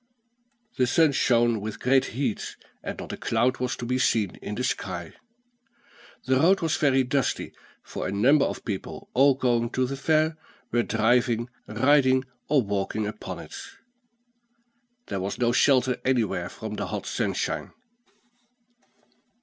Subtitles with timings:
[0.79, 4.55] The sun shone with great heat, and not a cloud was to be seen in
[4.55, 5.13] the sky.
[6.25, 10.37] The road was very dusty; for a number of people, all going to the fair,
[10.71, 13.53] were driving, riding, or walking upon it.
[15.05, 17.71] There was no shelter anywhere from the hot sunshine.